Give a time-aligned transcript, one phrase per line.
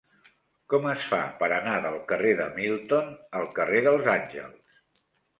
[0.73, 3.11] Com es fa per anar del carrer de Milton
[3.41, 4.81] al carrer dels Àngels?